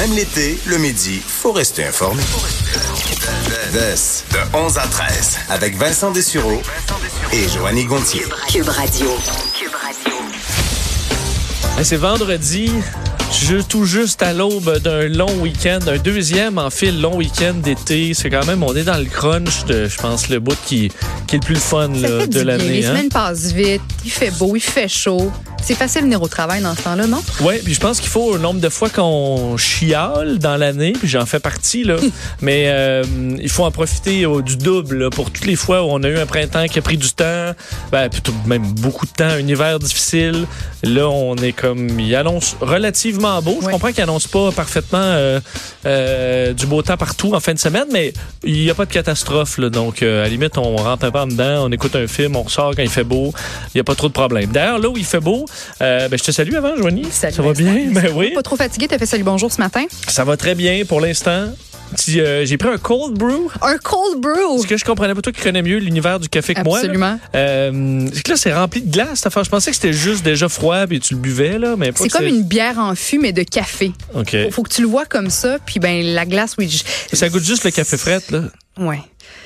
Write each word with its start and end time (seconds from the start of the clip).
Même 0.00 0.16
l'été, 0.16 0.58
le 0.64 0.78
midi, 0.78 1.20
faut 1.26 1.52
rester 1.52 1.84
informé. 1.84 2.22
de 3.74 4.56
11 4.56 4.78
à 4.78 4.86
13, 4.86 5.38
avec 5.50 5.76
Vincent 5.76 6.10
Dessureau 6.10 6.62
et 7.34 7.46
Joanny 7.50 7.84
Gontier. 7.84 8.24
Cube 8.50 8.66
Radio. 8.66 9.08
C'est 11.82 11.96
vendredi, 11.96 12.72
je, 13.30 13.58
tout 13.58 13.84
juste 13.84 14.22
à 14.22 14.32
l'aube 14.32 14.78
d'un 14.78 15.06
long 15.06 15.34
week-end, 15.42 15.80
un 15.86 15.98
deuxième 15.98 16.56
en 16.56 16.70
fil 16.70 16.98
long 16.98 17.16
week-end 17.16 17.54
d'été. 17.54 18.14
C'est 18.14 18.30
quand 18.30 18.46
même, 18.46 18.62
on 18.62 18.74
est 18.74 18.84
dans 18.84 18.96
le 18.96 19.04
crunch 19.04 19.66
de, 19.66 19.86
je 19.86 19.98
pense, 19.98 20.30
le 20.30 20.40
bout 20.40 20.56
qui, 20.64 20.90
qui 21.26 21.36
est 21.36 21.40
le 21.40 21.44
plus 21.44 21.60
fun 21.60 21.88
là, 21.88 22.26
de 22.26 22.40
l'année. 22.40 22.70
Les 22.70 22.86
hein? 22.86 22.94
semaines 22.94 23.08
passent 23.10 23.52
vite, 23.52 23.82
il 24.02 24.10
fait 24.10 24.30
beau, 24.30 24.56
il 24.56 24.62
fait 24.62 24.88
chaud. 24.88 25.30
C'est 25.62 25.74
facile 25.76 26.00
de 26.00 26.06
venir 26.06 26.20
au 26.22 26.26
travail 26.26 26.62
dans 26.62 26.74
ce 26.74 26.82
temps-là, 26.82 27.06
non? 27.06 27.22
Oui, 27.42 27.54
puis 27.62 27.74
je 27.74 27.80
pense 27.80 28.00
qu'il 28.00 28.08
faut 28.08 28.34
un 28.34 28.38
nombre 28.38 28.58
de 28.60 28.68
fois 28.68 28.88
qu'on 28.90 29.56
chiale 29.56 30.38
dans 30.38 30.56
l'année, 30.56 30.92
puis 30.98 31.06
j'en 31.06 31.26
fais 31.26 31.38
partie, 31.38 31.84
là. 31.84 31.96
Mais 32.42 32.64
euh, 32.66 33.04
il 33.40 33.48
faut 33.48 33.64
en 33.64 33.70
profiter 33.70 34.26
au- 34.26 34.42
du 34.42 34.56
double 34.56 35.04
là, 35.04 35.10
pour 35.10 35.30
toutes 35.30 35.44
les 35.46 35.54
fois 35.54 35.82
où 35.84 35.88
on 35.90 36.02
a 36.02 36.08
eu 36.08 36.18
un 36.18 36.26
printemps 36.26 36.66
qui 36.66 36.78
a 36.80 36.82
pris 36.82 36.96
du 36.96 37.12
temps, 37.12 37.52
ben, 37.92 38.08
plutôt 38.08 38.32
même 38.46 38.64
beaucoup 38.72 39.06
de 39.06 39.12
temps, 39.12 39.26
un 39.28 39.46
hiver 39.46 39.78
difficile. 39.78 40.46
Là, 40.82 41.08
on 41.08 41.36
est 41.36 41.52
comme, 41.52 42.00
il 42.00 42.14
annonce 42.16 42.56
relativement 42.60 43.40
beau. 43.40 43.58
Je 43.60 43.66
Ouais. 43.66 43.72
comprends 43.72 43.92
qu'il 43.92 44.02
annonce 44.02 44.26
pas 44.26 44.50
parfaitement 44.50 44.98
euh, 44.98 45.38
euh, 45.86 46.52
du 46.52 46.66
beau 46.66 46.82
temps 46.82 46.96
partout 46.96 47.32
en 47.34 47.40
fin 47.40 47.52
de 47.54 47.58
semaine, 47.58 47.86
mais 47.92 48.12
il 48.42 48.54
n'y 48.60 48.70
a 48.70 48.74
pas 48.74 48.86
de 48.86 48.92
catastrophe. 48.92 49.58
Là, 49.58 49.68
donc, 49.70 50.02
euh, 50.02 50.20
à 50.20 50.24
la 50.24 50.30
limite, 50.30 50.58
on 50.58 50.74
rentre 50.76 51.04
un 51.04 51.10
peu 51.12 51.18
en 51.20 51.26
dedans, 51.28 51.66
on 51.66 51.70
écoute 51.70 51.94
un 51.94 52.08
film, 52.08 52.34
on 52.34 52.42
ressort 52.42 52.72
quand 52.74 52.82
il 52.82 52.88
fait 52.90 53.04
beau. 53.04 53.32
Il 53.66 53.76
n'y 53.76 53.80
a 53.80 53.84
pas 53.84 53.94
trop 53.94 54.08
de 54.08 54.12
problème. 54.14 54.50
D'ailleurs, 54.50 54.78
là 54.80 54.88
où 54.88 54.96
il 54.96 55.04
fait 55.04 55.20
beau, 55.20 55.44
euh, 55.82 56.08
ben, 56.08 56.18
je 56.18 56.24
te 56.24 56.30
salue 56.30 56.54
avant, 56.54 56.76
Joanie. 56.76 57.06
Salut, 57.10 57.34
Ça 57.34 57.42
va 57.42 57.52
bien? 57.52 57.88
Ben 57.90 58.10
oui. 58.14 58.32
Pas 58.34 58.42
trop 58.42 58.56
fatigué, 58.56 58.88
t'as 58.88 58.98
fait 58.98 59.06
salut 59.06 59.24
bonjour 59.24 59.50
ce 59.52 59.60
matin? 59.60 59.84
Ça 60.08 60.24
va 60.24 60.36
très 60.36 60.54
bien 60.54 60.84
pour 60.84 61.00
l'instant. 61.00 61.48
Euh, 62.08 62.44
J'ai 62.46 62.56
pris 62.56 62.68
un 62.68 62.78
cold 62.78 63.18
brew. 63.18 63.50
Un 63.62 63.76
cold 63.78 64.20
brew! 64.20 64.54
Parce 64.56 64.66
que 64.66 64.76
je 64.76 64.84
comprenais 64.84 65.12
pas 65.12 65.22
toi 65.22 65.32
qui 65.32 65.40
connais 65.40 65.60
mieux 65.62 65.78
l'univers 65.78 66.20
du 66.20 66.28
café 66.28 66.54
que 66.54 66.62
moi. 66.62 66.78
Absolument. 66.78 67.18
Euh, 67.34 68.06
c'est 68.14 68.22
que 68.22 68.30
là, 68.30 68.36
c'est 68.36 68.52
rempli 68.54 68.80
de 68.82 68.92
glace. 68.92 69.26
affaire. 69.26 69.42
Je 69.42 69.50
pensais 69.50 69.70
que 69.70 69.74
c'était 69.76 69.92
juste 69.92 70.24
déjà 70.24 70.48
froid 70.48 70.86
puis 70.86 71.00
tu 71.00 71.14
le 71.14 71.20
buvais, 71.20 71.58
là. 71.58 71.74
mais 71.76 71.90
C'est 71.96 72.08
comme 72.08 72.26
une 72.26 72.44
bière 72.44 72.78
en 72.78 72.94
fût, 72.94 73.18
mais 73.18 73.32
de 73.32 73.42
café. 73.42 73.90
OK. 74.14 74.36
Faut 74.52 74.62
que 74.62 74.72
tu 74.72 74.82
le 74.82 74.86
vois 74.86 75.04
comme 75.04 75.30
ça, 75.30 75.58
puis 75.66 75.80
ben 75.80 76.04
la 76.14 76.26
glace, 76.26 76.54
oui. 76.58 76.68
je- 76.68 77.16
Ça 77.16 77.28
goûte 77.28 77.42
juste 77.44 77.64
le 77.64 77.72
café 77.72 77.96
fret, 77.96 78.20
là. 78.30 78.42
Ouais. 78.78 79.00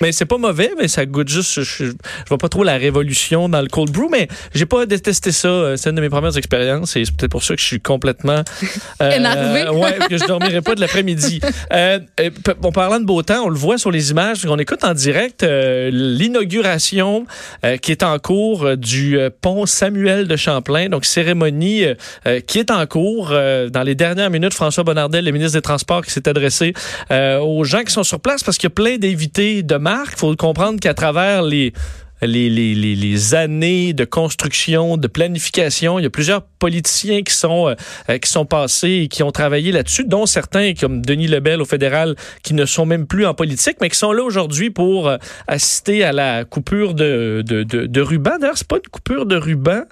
Mais 0.04 0.12
c'est 0.12 0.26
pas 0.26 0.36
mauvais, 0.36 0.70
mais 0.78 0.86
ça 0.86 1.06
goûte 1.06 1.28
juste. 1.28 1.62
Je, 1.62 1.84
je, 1.86 1.92
vois 2.28 2.36
pas 2.36 2.50
trop 2.50 2.62
la 2.62 2.76
révolution 2.76 3.48
dans 3.48 3.62
le 3.62 3.68
cold 3.68 3.90
brew, 3.90 4.10
mais 4.10 4.28
j'ai 4.54 4.66
pas 4.66 4.84
détesté 4.84 5.32
ça. 5.32 5.48
Euh, 5.48 5.76
C'est 5.78 5.88
une 5.88 5.96
de 5.96 6.02
mes 6.02 6.10
premières 6.10 6.36
expériences 6.36 6.94
et 6.96 7.06
c'est 7.06 7.16
peut-être 7.16 7.30
pour 7.30 7.42
ça 7.42 7.54
que 7.54 7.60
je 7.62 7.66
suis 7.66 7.80
complètement 7.80 8.42
euh, 9.00 9.10
Énervé. 9.10 9.66
ouais, 9.78 9.96
que 10.10 10.18
je 10.18 10.26
dormirai 10.26 10.60
pas 10.60 10.74
de 10.74 10.82
l'après-midi. 10.82 11.40
Euh, 11.72 12.00
euh, 12.20 12.28
en 12.62 12.70
parlant 12.70 13.00
de 13.00 13.06
beau 13.06 13.22
temps, 13.22 13.44
on 13.46 13.48
le 13.48 13.56
voit 13.56 13.78
sur 13.78 13.90
les 13.90 14.10
images, 14.10 14.44
on 14.46 14.58
écoute 14.58 14.84
en 14.84 14.92
direct 14.92 15.42
euh, 15.42 15.88
l'inauguration 15.90 17.24
euh, 17.64 17.78
qui 17.78 17.90
est 17.90 18.02
en 18.02 18.18
cours 18.18 18.66
euh, 18.66 18.76
du 18.76 19.18
euh, 19.18 19.30
pont 19.40 19.64
Samuel 19.64 20.28
de 20.28 20.36
Champlain, 20.36 20.90
donc 20.90 21.06
cérémonie 21.06 21.86
euh, 21.86 21.94
euh, 22.26 22.40
qui 22.40 22.58
est 22.58 22.70
en 22.70 22.84
cours. 22.84 23.30
Euh, 23.32 23.70
dans 23.70 23.82
les 23.82 23.94
dernières 23.94 24.28
minutes, 24.28 24.52
François 24.52 24.84
Bonnardel, 24.84 25.24
le 25.24 25.30
ministre 25.30 25.56
des 25.56 25.62
Transports, 25.62 26.04
qui 26.04 26.10
s'est 26.10 26.28
adressé 26.28 26.74
euh, 27.10 27.38
aux 27.38 27.64
gens 27.64 27.84
qui 27.84 27.92
sont 27.92 28.04
sur 28.04 28.20
place 28.20 28.42
parce 28.42 28.58
qu'il 28.58 28.66
y 28.66 28.72
a 28.72 28.74
plein 28.74 28.98
d'invités 28.98 29.62
de 29.62 29.76
marque. 29.76 29.93
Il 30.02 30.18
faut 30.18 30.34
comprendre 30.36 30.80
qu'à 30.80 30.94
travers 30.94 31.42
les 31.42 31.72
les, 32.22 32.48
les, 32.48 32.74
les, 32.74 32.94
les 32.94 33.34
années 33.34 33.92
de 33.92 34.04
construction, 34.04 34.96
de 34.96 35.06
planification. 35.08 35.98
Il 35.98 36.02
y 36.02 36.06
a 36.06 36.10
plusieurs 36.10 36.42
politiciens 36.42 37.22
qui 37.22 37.34
sont, 37.34 37.68
euh, 37.68 37.74
euh, 38.08 38.18
qui 38.18 38.30
sont 38.30 38.46
passés 38.46 39.02
et 39.04 39.08
qui 39.08 39.22
ont 39.22 39.32
travaillé 39.32 39.72
là-dessus, 39.72 40.04
dont 40.04 40.26
certains 40.26 40.74
comme 40.74 41.04
Denis 41.04 41.26
Lebel 41.26 41.60
au 41.60 41.64
fédéral 41.64 42.14
qui 42.42 42.54
ne 42.54 42.64
sont 42.64 42.86
même 42.86 43.06
plus 43.06 43.26
en 43.26 43.34
politique, 43.34 43.76
mais 43.80 43.90
qui 43.90 43.98
sont 43.98 44.12
là 44.12 44.22
aujourd'hui 44.22 44.70
pour 44.70 45.08
euh, 45.08 45.16
assister 45.46 46.04
à 46.04 46.12
la 46.12 46.44
coupure 46.44 46.94
de, 46.94 47.42
de, 47.46 47.62
de, 47.62 47.86
de 47.86 48.00
ruban. 48.00 48.38
D'ailleurs, 48.40 48.58
c'est 48.58 48.68
pas 48.68 48.76
une 48.76 48.90
coupure 48.90 49.26
de 49.26 49.36
ruban. 49.36 49.82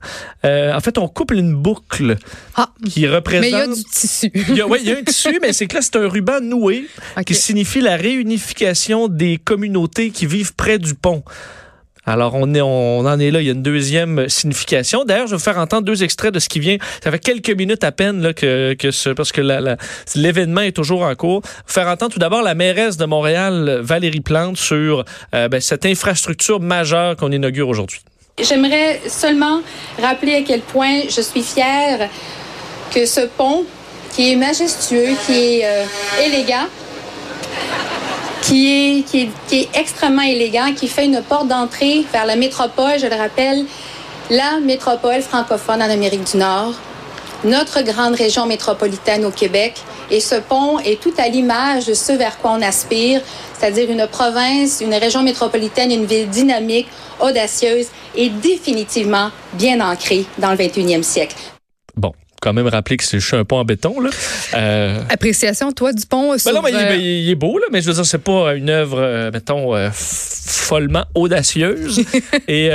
Euh, 0.44 0.75
en 0.75 0.81
fait, 0.81 0.99
on 0.99 1.09
coupe 1.09 1.32
une 1.32 1.55
boucle 1.55 2.16
Ah, 2.56 2.71
qui 2.88 3.06
représente... 3.06 3.43
mais 3.43 3.50
il 3.50 3.53
y 3.53 3.61
a 3.61 3.66
du 3.66 3.84
tissu. 3.84 4.32
Ouais, 4.72 4.78
il 4.81 4.88
y 4.88 4.93
a 4.93 4.99
un 4.99 5.03
tissu, 5.03 5.38
mais 5.43 5.53
c'est 5.53 5.66
que 5.66 5.75
là, 5.75 5.82
c'est 5.82 5.97
un 5.97 6.09
ruban 6.09 6.41
noué 6.41 6.87
qui 7.27 7.34
signifie 7.34 7.81
la 7.81 7.97
réunification 7.97 9.09
des 9.09 9.38
communautés 9.38 10.11
qui 10.11 10.27
vivent 10.27 10.55
près 10.55 10.78
du 10.78 10.94
pont. 10.94 11.22
Alors, 12.05 12.35
on, 12.35 12.43
en 12.43 13.21
est 13.21 13.31
là. 13.31 13.41
Il 13.41 13.47
y 13.47 13.49
a 13.49 13.53
une 13.53 13.63
deuxième 13.63 14.29
signification. 14.29 15.05
D'ailleurs, 15.05 15.27
je 15.27 15.33
vais 15.33 15.37
vous 15.37 15.43
faire 15.43 15.59
entendre 15.59 15.83
deux 15.83 16.03
extraits 16.03 16.35
de 16.35 16.41
ce 16.41 16.49
qui 16.49 16.59
vient. 16.59 16.77
Ça 17.03 17.11
fait 17.11 17.19
quelques 17.19 17.51
minutes 17.51 17.85
à 17.85 17.93
peine 17.93 18.23
là, 18.23 18.33
que, 18.33 18.75
que 18.75 18.91
ce, 18.91 19.11
parce 19.11 19.31
que 19.31 19.41
l'événement 20.17 20.62
est 20.62 20.73
toujours 20.73 21.03
en 21.03 21.15
cours. 21.15 21.43
Faire 21.67 21.87
entendre 21.87 22.12
tout 22.12 22.19
d'abord 22.19 22.43
la 22.43 22.55
mairesse 22.55 22.97
de 22.97 23.05
Montréal, 23.05 23.81
Valérie 23.83 24.21
Plante, 24.21 24.57
sur 24.57 25.05
euh, 25.35 25.49
ben, 25.49 25.61
cette 25.61 25.87
infrastructure 25.87 26.61
majeure 26.61 27.17
qu'on 27.17 27.31
inaugure 27.31 27.69
aujourd'hui. 27.69 28.01
J'aimerais 28.41 29.01
seulement 29.09 29.61
rappeler 30.01 30.37
à 30.37 30.43
quel 30.43 30.61
point 30.61 31.03
je 31.09 31.21
suis 31.21 31.43
fière 31.43 32.09
que 32.93 33.07
ce 33.07 33.21
pont, 33.21 33.65
qui 34.12 34.33
est 34.33 34.37
majestueux, 34.37 35.15
qui 35.27 35.33
est 35.33 35.65
euh, 35.65 35.85
élégant, 36.25 36.67
qui 38.53 39.33
est, 39.51 39.69
extrêmement 39.75 40.23
élégant, 40.23 40.73
qui 40.75 40.89
fait 40.89 41.07
une 41.07 41.23
porte 41.23 41.49
d'entrée 41.49 42.05
vers 42.13 42.27
la 42.27 42.37
métropole, 42.37 42.99
je 42.99 43.07
le 43.07 43.17
rappelle, 43.17 43.65
la 44.31 44.61
métropole 44.61 45.23
francophone 45.23 45.83
en 45.83 45.91
Amérique 45.91 46.31
du 46.31 46.37
Nord, 46.37 46.75
notre 47.45 47.83
grande 47.83 48.15
région 48.15 48.47
métropolitaine 48.47 49.25
au 49.25 49.31
Québec. 49.31 49.81
Et 50.11 50.21
ce 50.21 50.35
pont 50.35 50.79
est 50.81 51.01
tout 51.01 51.15
à 51.17 51.29
l'image 51.29 51.87
de 51.87 51.95
ce 51.95 52.12
vers 52.12 52.39
quoi 52.39 52.53
on 52.53 52.62
aspire, 52.62 53.23
c'est-à-dire 53.59 53.91
une 53.91 54.07
province, 54.07 54.83
une 54.83 54.95
région 54.95 55.23
métropolitaine, 55.23 55.91
une 55.91 56.05
ville 56.05 56.29
dynamique, 56.29 56.89
audacieuse 57.21 57.87
et 58.15 58.29
définitivement 58.29 59.31
bien 59.55 59.81
ancrée 59.81 60.27
dans 60.39 60.51
le 60.51 60.59
21e 60.59 61.03
siècle. 61.03 61.37
Bon, 61.97 62.12
quand 62.43 62.53
même 62.53 62.67
rappeler 62.67 62.97
que 62.97 63.05
c'est 63.05 63.21
juste 63.21 63.33
un 63.35 63.45
pont 63.45 63.59
en 63.59 63.65
béton. 63.65 64.01
Là. 64.01 64.11
Euh, 64.55 65.01
Appréciation, 65.09 65.71
toi, 65.73 65.93
du 65.93 66.05
pont 66.05 66.33
Ben 66.33 66.39
sur, 66.39 66.53
non, 66.53 66.61
mais 66.63 66.71
il, 66.73 66.77
euh, 66.77 66.95
est- 66.97 67.01
il 67.23 67.31
est 67.31 67.35
beau, 67.37 67.59
là, 67.59 67.67
mais 67.73 67.81
je 67.81 67.87
veux 67.87 67.95
dire, 67.95 68.05
c'est 68.05 68.19
pas 68.19 68.55
une 68.55 68.69
œuvre, 68.69 68.99
euh, 69.01 69.31
mettons, 69.33 69.75
euh, 69.77 69.89
follement 69.95 71.05
audacieuse 71.15 72.05
et 72.49 72.71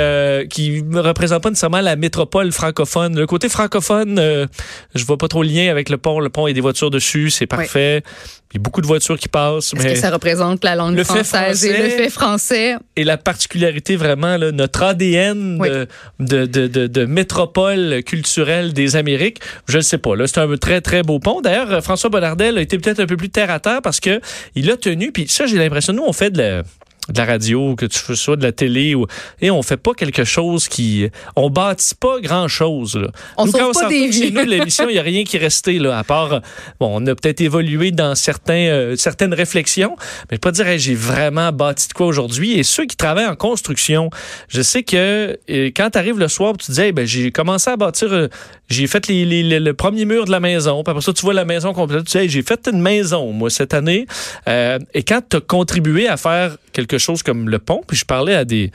qui 0.50 0.82
ne 0.82 0.98
représente 1.00 1.42
pas 1.42 1.50
nécessairement 1.50 1.80
la 1.82 1.96
métropole 1.96 2.50
francophone. 2.50 3.16
Le 3.18 3.26
côté 3.26 3.48
francophone, 3.48 4.48
je 4.94 5.04
vois 5.04 5.18
pas 5.18 5.28
trop 5.28 5.42
le 5.42 5.48
lien 5.50 5.70
avec 5.70 5.90
le 5.90 5.98
pont. 5.98 6.18
Le 6.20 6.30
pont 6.30 6.46
et 6.46 6.54
des 6.54 6.60
voitures 6.62 6.90
dessus, 6.90 7.30
c'est 7.30 7.46
parfait. 7.46 8.02
Il 8.47 8.47
y 8.54 8.56
a 8.56 8.60
beaucoup 8.62 8.80
de 8.80 8.86
voitures 8.86 9.18
qui 9.18 9.28
passent, 9.28 9.74
Est-ce 9.74 9.82
mais 9.82 9.92
que 9.92 9.98
ça 9.98 10.10
représente 10.10 10.64
la 10.64 10.74
langue 10.74 10.96
Le 10.96 11.04
fait 11.04 11.22
française 11.24 11.64
et 11.64 11.76
le 11.82 11.88
fait 11.90 12.08
français? 12.10 12.76
et 12.96 13.04
la 13.04 13.16
particularité 13.18 13.96
vraiment, 13.96 14.36
là, 14.36 14.52
notre 14.52 14.82
ADN 14.82 15.58
Oui. 15.60 15.68
de, 15.68 15.86
de, 16.20 16.46
de, 16.46 16.66
de, 16.66 16.86
de 16.86 17.04
métropole 17.04 18.02
culturelle 18.04 18.72
des 18.72 18.96
Amériques, 18.96 19.40
je 19.68 19.76
ne 19.76 19.82
sais 19.82 19.98
pas. 19.98 20.16
Là, 20.16 20.26
c'est 20.26 20.38
un 20.38 20.56
très, 20.56 20.80
très 20.80 21.02
beau 21.02 21.18
pont. 21.18 21.40
D'ailleurs, 21.40 21.82
François 21.84 22.10
Bonnardel 22.10 22.58
a 22.58 22.60
été 22.62 22.78
peut-être 22.78 23.00
un 23.00 23.06
peu 23.06 23.16
plus 23.16 23.28
terre 23.30 23.50
à 23.50 23.60
terre 23.60 23.80
parce 23.82 24.00
que 24.00 24.20
il 24.54 24.70
a 24.70 24.76
tenu, 24.76 25.12
puis 25.12 25.28
ça, 25.28 25.46
j'ai 25.46 25.56
l'impression, 25.58 25.92
nous, 25.92 26.04
on 26.06 26.12
fait 26.12 26.30
de 26.30 26.38
la 26.38 26.62
de 27.08 27.18
la 27.18 27.24
radio, 27.24 27.74
que 27.74 27.86
tu 27.86 27.98
fais 27.98 28.16
ça, 28.16 28.36
de 28.36 28.42
la 28.42 28.52
télé, 28.52 28.94
ou, 28.94 29.06
et 29.40 29.50
on 29.50 29.62
fait 29.62 29.76
pas 29.76 29.92
quelque 29.94 30.24
chose 30.24 30.68
qui... 30.68 31.08
On 31.36 31.50
bâtit 31.50 31.94
pas 31.94 32.20
grand-chose. 32.20 32.96
là. 32.96 33.08
On 33.36 33.46
nous, 33.46 33.52
quand 33.52 33.68
on 33.68 33.72
pas 33.72 33.88
des 33.88 34.12
chez 34.12 34.30
nous, 34.30 34.44
de 34.44 34.50
l'émission, 34.50 34.88
il 34.88 34.92
n'y 34.94 34.98
a 34.98 35.02
rien 35.02 35.24
qui 35.24 35.36
est 35.36 35.40
resté, 35.40 35.78
là, 35.78 35.98
à 35.98 36.04
part... 36.04 36.40
Bon, 36.80 36.90
on 37.00 37.06
a 37.06 37.14
peut-être 37.14 37.40
évolué 37.40 37.90
dans 37.90 38.14
certains, 38.14 38.54
euh, 38.68 38.96
certaines 38.96 39.32
réflexions, 39.34 39.96
mais 40.30 40.36
je 40.36 40.36
peux 40.36 40.48
pas 40.48 40.52
dire, 40.52 40.66
Hey, 40.66 40.78
j'ai 40.78 40.94
vraiment 40.94 41.50
bâti 41.52 41.88
de 41.88 41.92
quoi 41.94 42.06
aujourd'hui. 42.06 42.58
Et 42.58 42.62
ceux 42.62 42.84
qui 42.86 42.96
travaillent 42.96 43.26
en 43.26 43.36
construction, 43.36 44.10
je 44.48 44.60
sais 44.62 44.82
que 44.82 45.38
euh, 45.50 45.70
quand 45.74 45.90
tu 45.90 45.98
arrives 45.98 46.18
le 46.18 46.28
soir, 46.28 46.54
tu 46.58 46.66
te 46.66 46.72
dis, 46.72 46.80
Hey, 46.80 46.92
ben, 46.92 47.06
j'ai 47.06 47.30
commencé 47.32 47.70
à 47.70 47.76
bâtir, 47.76 48.12
euh, 48.12 48.28
j'ai 48.68 48.86
fait 48.86 49.06
les, 49.08 49.24
les- 49.24 49.42
les- 49.42 49.60
le 49.60 49.74
premier 49.74 50.04
mur 50.04 50.24
de 50.26 50.30
la 50.30 50.40
maison, 50.40 50.82
puis 50.84 50.90
après 50.90 51.02
ça, 51.02 51.12
tu 51.12 51.22
vois 51.22 51.34
la 51.34 51.44
maison 51.46 51.72
complète, 51.72 52.04
tu 52.04 52.12
dis, 52.12 52.24
Hey, 52.24 52.28
j'ai 52.28 52.42
fait 52.42 52.68
une 52.70 52.80
maison, 52.80 53.32
moi, 53.32 53.48
cette 53.50 53.72
année. 53.74 54.06
Euh, 54.48 54.78
et 54.94 55.02
quand 55.02 55.20
tu 55.28 55.36
as 55.36 55.40
contribué 55.40 56.06
à 56.08 56.16
faire 56.16 56.56
quelque 56.78 56.98
chose 56.98 57.22
comme 57.22 57.48
le 57.48 57.58
pont, 57.58 57.82
puis 57.86 57.96
je 57.96 58.04
parlais 58.04 58.34
à 58.34 58.44
des... 58.44 58.70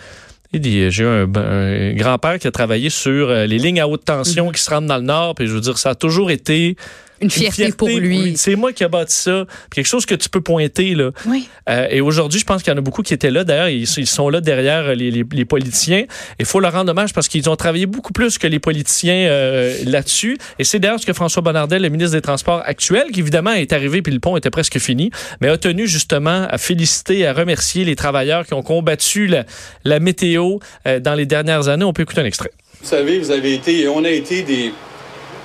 J'ai 0.53 1.03
eu 1.03 1.07
un, 1.07 1.27
un 1.35 1.93
grand-père 1.93 2.37
qui 2.37 2.47
a 2.47 2.51
travaillé 2.51 2.91
sur 2.91 3.29
euh, 3.29 3.47
les 3.47 3.57
lignes 3.57 3.81
à 3.81 3.87
haute 3.87 4.05
tension 4.05 4.51
qui 4.51 4.61
se 4.61 4.69
rendent 4.69 4.85
dans 4.85 4.97
le 4.97 5.03
nord, 5.03 5.33
puis 5.33 5.47
je 5.47 5.53
veux 5.53 5.61
dire, 5.61 5.79
ça 5.79 5.91
a 5.91 5.95
toujours 5.95 6.29
été 6.29 6.75
Une 7.23 7.29
fierté, 7.29 7.71
pour 7.71 7.87
lui. 7.89 8.33
C'est 8.37 8.55
moi 8.55 8.73
qui 8.73 8.83
ai 8.83 8.87
bâti 8.87 9.15
ça. 9.15 9.45
Puis 9.69 9.75
quelque 9.81 9.87
chose 9.87 10.05
que 10.05 10.15
tu 10.15 10.29
peux 10.29 10.41
pointer. 10.41 10.95
Là. 10.95 11.11
Oui. 11.25 11.47
Euh, 11.69 11.87
et 11.89 12.01
aujourd'hui, 12.01 12.39
je 12.39 12.45
pense 12.45 12.61
qu'il 12.63 12.71
y 12.71 12.75
en 12.75 12.77
a 12.77 12.81
beaucoup 12.81 13.01
qui 13.03 13.13
étaient 13.13 13.31
là. 13.31 13.43
D'ailleurs, 13.43 13.69
ils, 13.69 13.83
ils 13.83 14.07
sont 14.07 14.29
là 14.29 14.41
derrière 14.41 14.95
les, 14.95 15.11
les- 15.11 15.23
les 15.31 15.45
politiciens. 15.45 16.03
Il 16.39 16.45
faut 16.45 16.59
leur 16.59 16.73
rendre 16.73 16.91
hommage 16.91 17.13
parce 17.13 17.27
qu'ils 17.27 17.49
ont 17.49 17.55
travaillé 17.55 17.85
beaucoup 17.85 18.13
plus 18.13 18.37
que 18.37 18.47
les 18.47 18.59
politiciens 18.59 19.13
euh, 19.15 19.75
là-dessus. 19.85 20.37
Et 20.59 20.63
c'est 20.63 20.79
d'ailleurs 20.79 20.99
ce 20.99 21.05
que 21.05 21.13
François 21.13 21.41
Bonnardel, 21.41 21.81
le 21.81 21.89
ministre 21.89 22.13
des 22.15 22.21
Transports 22.21 22.61
actuel, 22.65 23.05
qui 23.11 23.19
évidemment 23.21 23.53
est 23.53 23.73
arrivé 23.73 24.01
puis 24.01 24.13
le 24.13 24.19
pont 24.19 24.35
était 24.37 24.49
presque 24.49 24.77
fini, 24.79 25.09
mais 25.41 25.47
a 25.49 25.57
tenu 25.57 25.87
justement 25.87 26.47
à 26.49 26.57
féliciter, 26.57 27.25
à 27.25 27.33
remercier 27.33 27.85
les 27.85 27.95
travailleurs 27.95 28.45
qui 28.45 28.53
ont 28.53 28.61
combattu 28.63 29.27
la, 29.27 29.45
la 29.85 29.99
météo 29.99 30.57
euh, 30.87 30.99
dans 30.99 31.13
les 31.15 31.25
dernières 31.25 31.67
années. 31.69 31.85
On 31.85 31.93
peut 31.93 32.03
écouter 32.03 32.21
un 32.21 32.25
extrait. 32.25 32.51
Vous 32.81 32.89
savez, 32.89 33.19
vous 33.19 33.31
avez 33.31 33.53
été, 33.53 33.87
on 33.87 34.03
a 34.03 34.09
été 34.09 34.41
des, 34.43 34.73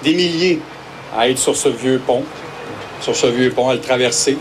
des 0.03 0.15
milliers 0.15 0.59
à 1.16 1.28
être 1.28 1.38
sur 1.38 1.56
ce 1.56 1.69
vieux 1.69 2.00
pont. 2.05 2.25
sur 3.00 3.14
ce 3.14 3.26
vieux 3.26 3.50
pont, 3.50 3.69
à 3.69 3.75
le 3.75 3.81
traverser. 3.81 4.37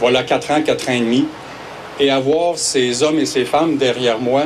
Voilà 0.00 0.22
quatre 0.22 0.50
ans, 0.50 0.62
quatre 0.62 0.88
ans 0.88 0.92
et 0.92 1.00
demi. 1.00 1.26
Et 1.98 2.10
à 2.10 2.20
voir 2.20 2.56
ces 2.56 3.02
hommes 3.02 3.18
et 3.18 3.26
ces 3.26 3.44
femmes 3.44 3.76
derrière 3.76 4.18
moi 4.18 4.44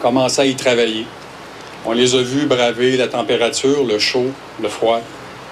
commencer 0.00 0.40
à 0.40 0.46
y 0.46 0.54
travailler. 0.54 1.06
On 1.84 1.92
les 1.92 2.14
a 2.14 2.22
vus 2.22 2.46
braver 2.46 2.96
la 2.96 3.08
température, 3.08 3.84
le 3.84 3.98
chaud, 3.98 4.30
le 4.62 4.68
froid, 4.68 5.00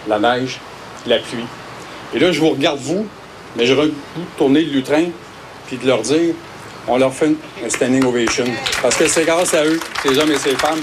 la 0.08 0.18
neige, 0.18 0.60
la 1.06 1.18
pluie. 1.18 1.44
Et 2.14 2.18
là, 2.18 2.32
je 2.32 2.40
vous 2.40 2.50
regarde, 2.50 2.78
vous, 2.80 3.06
mais 3.56 3.66
je 3.66 3.74
de 3.74 3.92
tourner 4.36 4.62
le 4.62 4.72
lutrin 4.72 5.04
puis 5.66 5.76
de 5.76 5.86
leur 5.86 6.02
dire 6.02 6.34
on 6.86 6.98
leur 6.98 7.14
fait 7.14 7.32
un 7.64 7.68
standing 7.68 8.04
ovation. 8.04 8.44
Parce 8.82 8.96
que 8.96 9.08
c'est 9.08 9.24
grâce 9.24 9.54
à 9.54 9.64
eux, 9.64 9.80
ces 10.02 10.18
hommes 10.18 10.30
et 10.30 10.38
ces 10.38 10.54
femmes. 10.54 10.80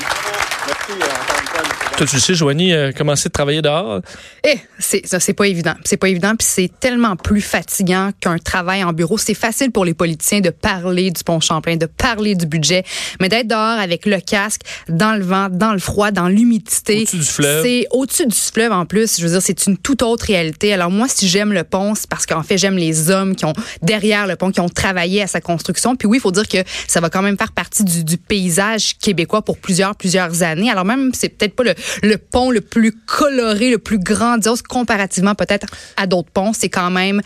Merci 0.67 0.91
euh, 0.91 0.95
une 0.95 1.47
fois. 1.47 1.80
Toi, 2.01 2.07
tu 2.07 2.19
sais, 2.19 2.33
Joanie, 2.33 2.73
euh, 2.73 2.91
commencer 2.91 3.29
de 3.29 3.31
travailler 3.31 3.61
dehors? 3.61 4.01
Eh, 4.43 4.57
c'est, 4.79 5.05
ça, 5.05 5.19
c'est 5.19 5.35
pas 5.35 5.47
évident. 5.47 5.75
C'est 5.83 5.97
pas 5.97 6.09
évident, 6.09 6.33
puis 6.35 6.47
c'est 6.49 6.71
tellement 6.79 7.15
plus 7.15 7.41
fatigant 7.41 8.09
qu'un 8.19 8.39
travail 8.39 8.83
en 8.83 8.91
bureau. 8.91 9.19
C'est 9.19 9.35
facile 9.35 9.69
pour 9.69 9.85
les 9.85 9.93
politiciens 9.93 10.39
de 10.39 10.49
parler 10.49 11.11
du 11.11 11.23
pont 11.23 11.39
Champlain, 11.39 11.75
de 11.75 11.85
parler 11.85 12.33
du 12.33 12.47
budget, 12.47 12.83
mais 13.19 13.29
d'être 13.29 13.45
dehors 13.45 13.79
avec 13.79 14.07
le 14.07 14.19
casque, 14.19 14.61
dans 14.89 15.13
le 15.13 15.23
vent, 15.23 15.49
dans 15.51 15.73
le 15.73 15.77
froid, 15.77 16.09
dans 16.09 16.27
l'humidité. 16.27 17.01
Au-dessus 17.01 17.17
du 17.17 17.23
fleuve. 17.23 17.63
C'est 17.63 17.85
au-dessus 17.91 18.25
du 18.25 18.35
fleuve 18.35 18.71
en 18.71 18.87
plus. 18.87 19.19
Je 19.19 19.27
veux 19.27 19.33
dire, 19.33 19.41
c'est 19.43 19.67
une 19.67 19.77
toute 19.77 20.01
autre 20.01 20.25
réalité. 20.25 20.73
Alors 20.73 20.89
moi, 20.89 21.07
si 21.07 21.27
j'aime 21.27 21.53
le 21.53 21.63
pont, 21.63 21.93
c'est 21.93 22.09
parce 22.09 22.25
qu'en 22.25 22.41
fait, 22.41 22.57
j'aime 22.57 22.77
les 22.77 23.11
hommes 23.11 23.35
qui 23.35 23.45
ont 23.45 23.53
derrière 23.83 24.25
le 24.25 24.37
pont, 24.37 24.49
qui 24.49 24.59
ont 24.59 24.69
travaillé 24.69 25.21
à 25.21 25.27
sa 25.27 25.39
construction. 25.39 25.95
Puis 25.95 26.07
oui, 26.07 26.17
il 26.17 26.21
faut 26.21 26.31
dire 26.31 26.47
que 26.47 26.63
ça 26.87 26.99
va 26.99 27.11
quand 27.11 27.21
même 27.21 27.37
faire 27.37 27.51
partie 27.51 27.83
du, 27.83 28.03
du 28.03 28.17
paysage 28.17 28.97
québécois 28.97 29.43
pour 29.43 29.59
plusieurs, 29.59 29.95
plusieurs 29.95 30.41
années. 30.41 30.71
Alors 30.71 30.83
même, 30.85 31.11
c'est 31.13 31.29
peut-être 31.29 31.55
pas 31.55 31.63
le, 31.63 31.75
le 32.03 32.17
pont 32.17 32.51
le 32.51 32.61
plus 32.61 32.91
coloré, 32.91 33.69
le 33.69 33.77
plus 33.77 33.99
grandiose 33.99 34.61
comparativement 34.61 35.35
peut-être 35.35 35.67
à 35.97 36.07
d'autres 36.07 36.31
ponts. 36.31 36.53
C'est 36.53 36.69
quand 36.69 36.91
même 36.91 37.21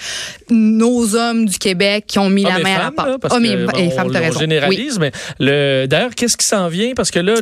nos 0.50 1.16
hommes 1.16 1.46
du 1.46 1.58
Québec 1.58 2.06
qui 2.08 2.20
ont 2.20 2.30
mis 2.30 2.44
la 2.44 2.60
main 2.60 2.76
à 2.76 2.84
la 2.86 2.92
pâte. 2.92 3.32
Hommes 3.32 3.46
et, 3.46 3.92
femmes, 3.92 4.08
raison. 4.10 4.40
généralise, 4.40 5.00
mais 5.00 5.12
le, 5.40 5.86
d'ailleurs, 5.88 6.14
qu'est-ce 6.16 6.38
qui 6.38 6.46
s'en 6.46 6.68
vient? 6.68 6.94
Parce 6.96 7.12
que 7.12 7.20
là, 7.20 7.36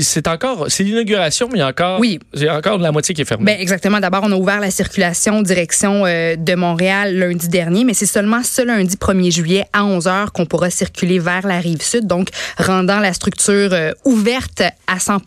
c'est 0.00 0.28
encore, 0.28 0.66
c'est 0.68 0.84
l'inauguration, 0.84 1.48
mais 1.50 1.58
il 1.58 1.60
y 1.60 1.64
a 1.64 1.68
encore, 1.68 2.00
oui. 2.00 2.18
il 2.34 2.42
y 2.42 2.48
a 2.48 2.56
encore 2.56 2.78
de 2.78 2.82
la 2.82 2.92
moitié 2.92 3.14
qui 3.14 3.22
est 3.22 3.24
fermée. 3.24 3.44
Ben, 3.44 3.60
exactement. 3.60 4.00
D'abord, 4.00 4.22
on 4.24 4.32
a 4.32 4.36
ouvert 4.36 4.60
la 4.60 4.70
circulation 4.70 5.42
direction 5.42 6.06
euh, 6.06 6.36
de 6.36 6.54
Montréal 6.54 7.16
lundi 7.16 7.48
dernier, 7.48 7.84
mais 7.84 7.94
c'est 7.94 8.06
seulement 8.06 8.42
ce 8.42 8.62
lundi 8.62 8.96
1er 8.96 9.30
juillet 9.30 9.64
à 9.72 9.84
11 9.84 10.06
h 10.06 10.30
qu'on 10.30 10.46
pourra 10.46 10.70
circuler 10.70 11.18
vers 11.18 11.46
la 11.46 11.58
rive 11.58 11.82
sud, 11.82 12.06
donc 12.06 12.28
rendant 12.58 13.00
la 13.00 13.12
structure 13.12 13.72
euh, 13.72 13.92
ouverte 14.04 14.62
à 14.86 14.98
100 14.98 15.18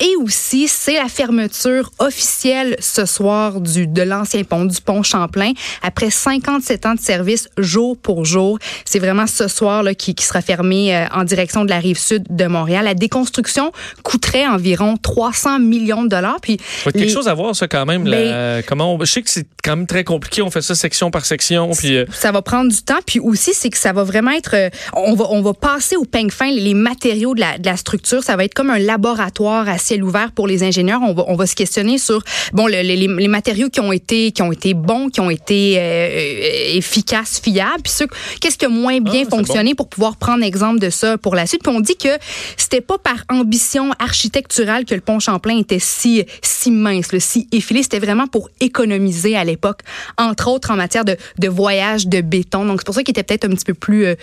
Et 0.00 0.14
aussi, 0.22 0.51
c'est 0.68 0.94
la 0.94 1.08
fermeture 1.08 1.90
officielle 1.98 2.76
ce 2.80 3.06
soir 3.06 3.60
du, 3.60 3.86
de 3.86 4.02
l'ancien 4.02 4.44
pont, 4.44 4.64
du 4.64 4.80
pont 4.80 5.02
Champlain, 5.02 5.52
après 5.82 6.10
57 6.10 6.86
ans 6.86 6.94
de 6.94 7.00
service 7.00 7.48
jour 7.58 7.96
pour 7.96 8.24
jour. 8.24 8.58
C'est 8.84 8.98
vraiment 8.98 9.26
ce 9.26 9.48
soir 9.48 9.82
là, 9.82 9.94
qui, 9.94 10.14
qui 10.14 10.24
sera 10.24 10.40
fermé 10.40 10.94
euh, 10.94 11.06
en 11.12 11.24
direction 11.24 11.64
de 11.64 11.70
la 11.70 11.78
rive 11.78 11.98
sud 11.98 12.24
de 12.30 12.46
Montréal. 12.46 12.84
La 12.84 12.94
déconstruction 12.94 13.72
coûterait 14.02 14.46
environ 14.46 14.96
300 14.96 15.58
millions 15.58 16.04
de 16.04 16.08
dollars. 16.08 16.40
Puis 16.40 16.58
quelque 16.84 17.08
chose 17.08 17.28
à 17.28 17.34
voir 17.34 17.54
ça 17.56 17.68
quand 17.68 17.86
même. 17.86 18.04
Ben, 18.04 18.62
comment 18.66 18.98
je 19.00 19.10
sais 19.10 19.22
que 19.22 19.30
c'est 19.30 19.46
quand 19.64 19.76
même 19.76 19.86
très 19.86 20.04
compliqué. 20.04 20.42
On 20.42 20.50
fait 20.50 20.62
ça 20.62 20.74
section 20.74 21.10
par 21.10 21.24
section. 21.24 21.70
Puis 21.70 21.96
euh, 21.96 22.04
ça 22.12 22.32
va 22.32 22.42
prendre 22.42 22.70
du 22.70 22.82
temps. 22.82 23.00
Puis 23.06 23.20
aussi 23.20 23.52
c'est 23.54 23.70
que 23.70 23.78
ça 23.78 23.92
va 23.92 24.04
vraiment 24.04 24.32
être. 24.32 24.54
Euh, 24.54 24.70
on 24.94 25.14
va 25.14 25.26
on 25.30 25.42
va 25.42 25.54
passer 25.54 25.96
au 25.96 26.04
peigne 26.04 26.30
fin 26.30 26.50
les 26.50 26.74
matériaux 26.74 27.34
de 27.34 27.40
la, 27.40 27.58
de 27.58 27.66
la 27.66 27.76
structure. 27.76 28.22
Ça 28.22 28.36
va 28.36 28.44
être 28.44 28.54
comme 28.54 28.70
un 28.70 28.78
laboratoire 28.78 29.68
à 29.68 29.78
ciel 29.78 30.04
ouvert 30.04 30.32
pour 30.32 30.41
les 30.46 30.62
ingénieurs. 30.62 31.00
On 31.02 31.14
va 31.14 31.24
on 31.28 31.36
va 31.36 31.46
se 31.46 31.54
questionner 31.54 31.98
sur 31.98 32.22
bon 32.52 32.66
les, 32.66 32.82
les, 32.82 32.96
les 32.96 33.28
matériaux 33.28 33.68
qui 33.68 33.80
ont 33.80 33.92
été 33.92 34.32
qui 34.32 34.42
ont 34.42 34.52
été 34.52 34.74
bons, 34.74 35.08
qui 35.08 35.20
ont 35.20 35.30
été 35.30 35.76
euh, 35.78 36.76
efficaces, 36.76 37.40
fiables. 37.42 37.82
Puis 37.82 37.92
qu'est-ce 38.40 38.58
qui 38.58 38.66
a 38.66 38.68
moins 38.68 39.00
bien 39.00 39.24
ah, 39.26 39.30
fonctionné 39.30 39.74
pour 39.74 39.88
pouvoir 39.88 40.16
prendre 40.16 40.44
exemple 40.44 40.78
de 40.78 40.90
ça 40.90 41.18
pour 41.18 41.34
la 41.34 41.46
suite? 41.46 41.62
Puis 41.62 41.74
on 41.74 41.80
dit 41.80 41.96
que 41.96 42.18
c'était 42.56 42.80
pas 42.80 42.98
par 42.98 43.24
ambition 43.28 43.90
architecturale 43.98 44.84
que 44.84 44.94
le 44.94 45.00
pont 45.00 45.18
Champlain 45.18 45.58
était 45.58 45.78
si 45.78 46.24
si 46.42 46.70
mince, 46.70 47.12
le 47.12 47.20
si 47.20 47.48
effilé. 47.52 47.82
C'était 47.82 47.98
vraiment 47.98 48.26
pour 48.26 48.48
économiser 48.60 49.36
à 49.36 49.44
l'époque, 49.44 49.80
entre 50.18 50.48
autres 50.48 50.70
en 50.70 50.76
matière 50.76 51.04
de, 51.04 51.16
de 51.38 51.48
voyage 51.48 52.06
de 52.06 52.20
béton. 52.20 52.64
Donc 52.64 52.80
c'est 52.80 52.86
pour 52.86 52.94
ça 52.94 53.02
qu'il 53.02 53.12
était 53.12 53.22
peut-être 53.22 53.44
un 53.44 53.50
petit 53.50 53.64
peu 53.64 53.74
plus 53.74 54.06
euh, 54.06 54.14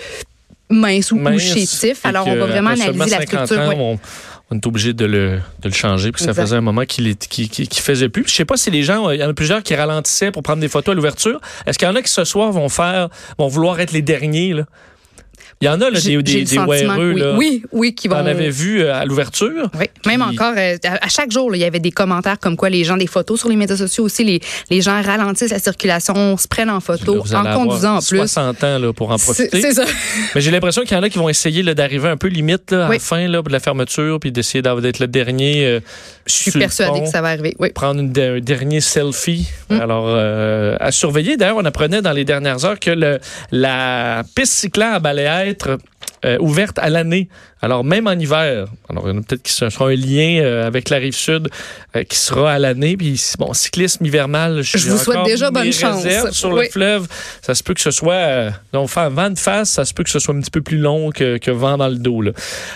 mince 0.69 1.11
ou, 1.11 1.17
mince, 1.17 1.41
chétif. 1.41 2.05
Alors 2.05 2.27
on 2.27 2.35
va 2.35 2.45
vraiment 2.45 2.71
analyser 2.71 3.09
la 3.09 3.21
structure. 3.21 3.59
Ans, 3.59 3.73
on 3.77 3.99
est 4.57 4.65
obligé 4.65 4.93
de 4.93 5.05
le, 5.05 5.39
de 5.61 5.69
le 5.69 5.73
changer, 5.73 6.11
puis 6.11 6.23
ça 6.23 6.33
faisait 6.33 6.55
un 6.55 6.61
moment 6.61 6.85
qu'il 6.85 7.15
qui, 7.17 7.49
qui, 7.49 7.67
qui, 7.67 7.81
faisait 7.81 8.09
plus. 8.09 8.27
Je 8.27 8.33
sais 8.33 8.45
pas 8.45 8.57
si 8.57 8.71
les 8.71 8.83
gens, 8.83 9.09
il 9.11 9.19
y 9.19 9.23
en 9.23 9.29
a 9.29 9.33
plusieurs 9.33 9.61
qui 9.61 9.75
ralentissaient 9.75 10.31
pour 10.31 10.41
prendre 10.41 10.59
des 10.59 10.67
photos 10.67 10.93
à 10.93 10.95
l'ouverture. 10.95 11.39
Est-ce 11.65 11.77
qu'il 11.77 11.87
y 11.87 11.91
en 11.91 11.95
a 11.95 12.01
qui 12.01 12.11
ce 12.11 12.23
soir 12.23 12.51
vont 12.51 12.69
faire, 12.69 13.09
vont 13.37 13.47
vouloir 13.47 13.79
être 13.79 13.91
les 13.91 14.01
derniers 14.01 14.53
là? 14.53 14.65
Il 15.61 15.65
y 15.65 15.67
en 15.69 15.81
a 15.81 15.89
là, 15.89 15.99
des, 15.99 16.23
des, 16.23 16.43
des 16.45 16.57
oui. 16.57 16.83
Là. 16.83 17.35
oui, 17.37 17.63
oui, 17.73 17.93
qui 17.93 18.07
vont. 18.07 18.15
On 18.15 18.25
avait 18.25 18.49
vu 18.49 18.79
euh, 18.81 18.95
à 18.95 19.03
l'ouverture. 19.03 19.69
Oui, 19.77 19.87
même 20.05 20.21
encore, 20.21 20.53
euh, 20.55 20.77
à 20.85 21.09
chaque 21.09 21.31
jour, 21.31 21.53
il 21.53 21.59
y 21.59 21.65
avait 21.65 21.81
des 21.81 21.91
commentaires 21.91 22.39
comme 22.39 22.55
quoi 22.55 22.69
les 22.69 22.85
gens, 22.85 22.95
des 22.95 23.07
photos 23.07 23.41
sur 23.41 23.49
les 23.49 23.57
médias 23.57 23.75
sociaux 23.75 24.05
aussi, 24.05 24.23
les, 24.23 24.39
les 24.69 24.79
gens 24.79 25.01
ralentissent 25.01 25.51
la 25.51 25.59
circulation, 25.59 26.37
se 26.37 26.47
prennent 26.47 26.69
en 26.69 26.79
photo, 26.79 27.25
en 27.33 27.43
conduisant 27.53 27.97
en 27.97 27.99
plus. 27.99 28.19
60 28.19 28.63
ans 28.63 28.79
là, 28.79 28.93
pour 28.93 29.11
en 29.11 29.17
profiter. 29.17 29.59
C'est 29.59 29.73
ça. 29.73 29.83
Mais 30.33 30.39
j'ai 30.39 30.51
l'impression 30.51 30.83
qu'il 30.83 30.95
y 30.95 30.95
en 30.97 31.03
a 31.03 31.09
qui 31.09 31.17
vont 31.17 31.27
essayer 31.27 31.61
d'arriver 31.75 32.07
un 32.07 32.15
peu 32.15 32.29
limite 32.29 32.71
là, 32.71 32.87
à 32.87 32.93
la 32.93 32.99
fin 32.99 33.27
là, 33.27 33.41
de 33.41 33.51
la 33.51 33.59
fermeture, 33.59 34.17
puis 34.21 34.31
d'essayer 34.31 34.61
d'être 34.61 34.99
le 34.99 35.07
dernier. 35.07 35.65
Euh, 35.65 35.79
Je 36.25 36.35
suis 36.35 36.51
persuadée 36.53 37.01
que 37.01 37.09
ça 37.09 37.21
va 37.21 37.29
arriver. 37.29 37.53
Oui. 37.59 37.71
Prendre 37.73 37.99
une, 37.99 38.17
un 38.17 38.39
dernier 38.39 38.79
selfie. 38.79 39.49
Mm. 39.69 39.81
Alors, 39.81 40.17
à 40.79 40.91
surveiller. 40.93 41.35
D'ailleurs, 41.35 41.57
on 41.57 41.65
apprenait 41.65 42.01
dans 42.01 42.13
les 42.13 42.23
dernières 42.23 42.63
heures 42.63 42.79
que 42.79 42.91
le, 42.91 43.19
la 43.51 44.23
piste 44.35 44.53
cyclable 44.53 45.05
allait 45.05 45.48
euh, 46.25 46.37
ouverte 46.39 46.79
à 46.79 46.89
l'année. 46.89 47.29
Alors, 47.61 47.83
même 47.83 48.07
en 48.07 48.13
hiver, 48.13 48.67
alors 48.89 49.03
peut-être 49.03 49.43
que 49.43 49.49
ce 49.49 49.69
sera 49.69 49.89
un 49.89 49.95
lien 49.95 50.39
euh, 50.41 50.65
avec 50.65 50.89
la 50.89 50.97
rive 50.97 51.13
sud 51.13 51.49
euh, 51.95 52.03
qui 52.03 52.17
sera 52.17 52.53
à 52.53 52.59
l'année. 52.59 52.95
Puis, 52.95 53.21
bon, 53.37 53.53
cyclisme 53.53 54.05
hivernal, 54.05 54.61
je, 54.61 54.77
je 54.77 54.89
vous 54.89 54.97
souhaite 54.97 55.25
déjà 55.25 55.51
bonne 55.51 55.73
chance. 55.73 56.05
Sur 56.31 56.53
le 56.53 56.63
fleuve, 56.69 57.07
ça 57.41 57.55
se 57.55 57.63
peut 57.63 57.73
que 57.73 57.81
ce 57.81 57.91
soit, 57.91 58.51
donc, 58.71 58.89
vent 58.89 59.29
de 59.29 59.37
face, 59.37 59.71
ça 59.71 59.83
se 59.83 59.93
peut 59.93 60.03
que 60.03 60.09
ce 60.09 60.19
soit 60.19 60.33
un 60.33 60.39
petit 60.39 60.51
peu 60.51 60.61
plus 60.61 60.77
long 60.77 61.11
que, 61.11 61.37
que 61.37 61.51
vent 61.51 61.77
dans 61.77 61.89
le 61.89 61.97
dos. 61.97 62.21
Là. 62.21 62.31